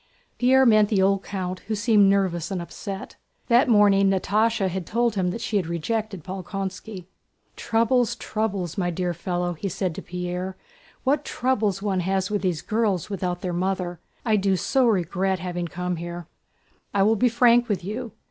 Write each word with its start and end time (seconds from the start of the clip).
Pierre 0.39 0.65
met 0.65 0.87
the 0.89 0.99
old 0.99 1.21
count, 1.23 1.59
who 1.67 1.75
seemed 1.75 2.09
nervous 2.09 2.49
and 2.49 2.59
upset. 2.59 3.17
That 3.49 3.69
morning 3.69 4.09
Natásha 4.09 4.67
had 4.67 4.87
told 4.87 5.13
him 5.13 5.29
that 5.29 5.41
she 5.41 5.57
had 5.57 5.67
rejected 5.67 6.23
Bolkónski. 6.23 7.05
"Troubles, 7.55 8.15
troubles, 8.15 8.79
my 8.79 8.89
dear 8.89 9.13
fellow!" 9.13 9.53
he 9.53 9.69
said 9.69 9.93
to 9.93 10.01
Pierre. 10.01 10.55
"What 11.03 11.23
troubles 11.23 11.83
one 11.83 11.99
has 11.99 12.31
with 12.31 12.41
these 12.41 12.63
girls 12.63 13.11
without 13.11 13.41
their 13.41 13.53
mother! 13.53 13.99
I 14.25 14.37
do 14.37 14.55
so 14.55 14.87
regret 14.87 15.37
having 15.37 15.67
come 15.67 15.97
here.... 15.97 16.25
I 16.95 17.03
will 17.03 17.15
be 17.15 17.29
frank 17.29 17.69
with 17.69 17.83
you. 17.85 18.13